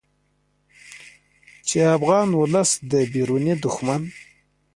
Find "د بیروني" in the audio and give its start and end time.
2.91-3.53